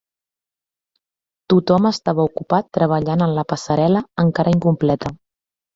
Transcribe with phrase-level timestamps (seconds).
[1.53, 5.19] Tothom estava ocupat treballant en la passarel·la encara incompleta.